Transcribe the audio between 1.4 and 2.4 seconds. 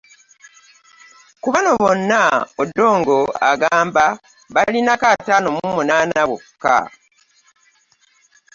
Ku bano bonna,